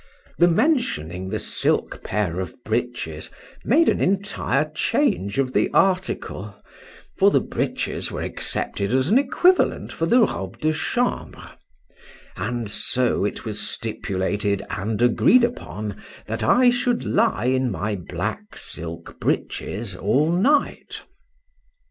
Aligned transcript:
The 0.39 0.47
mentioning 0.47 1.29
the 1.29 1.37
silk 1.37 2.01
pair 2.03 2.39
of 2.39 2.55
breeches 2.65 3.29
made 3.63 3.87
an 3.87 4.01
entire 4.01 4.71
change 4.71 5.37
of 5.37 5.53
the 5.53 5.69
article,—for 5.75 6.55
the 7.29 7.39
breeches 7.39 8.11
were 8.11 8.23
accepted 8.23 8.93
as 8.95 9.11
an 9.11 9.19
equivalent 9.19 9.91
for 9.91 10.07
the 10.07 10.21
robe 10.21 10.57
de 10.59 10.73
chambre; 10.73 11.51
and 12.35 12.67
so 12.67 13.23
it 13.25 13.45
was 13.45 13.59
stipulated 13.59 14.63
and 14.71 14.99
agreed 15.03 15.43
upon, 15.43 16.01
that 16.25 16.41
I 16.41 16.71
should 16.71 17.05
lie 17.05 17.45
in 17.45 17.69
my 17.69 17.95
black 17.95 18.57
silk 18.57 19.19
breeches 19.19 19.95
all 19.95 20.31
night. 20.31 21.03